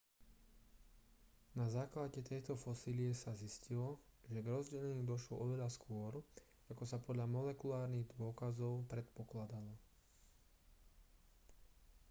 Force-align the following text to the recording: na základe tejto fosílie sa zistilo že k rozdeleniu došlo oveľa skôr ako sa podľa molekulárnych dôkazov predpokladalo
na 1.59 1.65
základe 1.77 2.19
tejto 2.29 2.53
fosílie 2.63 3.11
sa 3.23 3.31
zistilo 3.43 3.89
že 4.31 4.39
k 4.41 4.49
rozdeleniu 4.55 5.03
došlo 5.13 5.35
oveľa 5.45 5.69
skôr 5.77 6.13
ako 6.73 6.83
sa 6.91 6.97
podľa 7.07 7.27
molekulárnych 7.35 8.09
dôkazov 8.19 8.73
predpokladalo 8.91 9.73